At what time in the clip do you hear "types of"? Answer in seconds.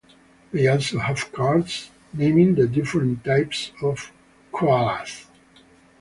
3.23-4.11